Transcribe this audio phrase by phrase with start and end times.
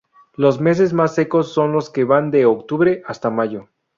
[0.33, 3.67] Los meses más secos son los que van de Octubre hasta Mayo.